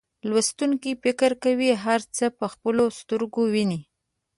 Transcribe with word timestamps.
لوستونکي 0.29 0.91
فکر 1.03 1.31
کوي 1.43 1.71
هر 1.85 2.01
څه 2.15 2.25
په 2.37 2.45
خپلو 2.53 2.83
سترګو 2.99 3.41
ویني. 3.53 3.81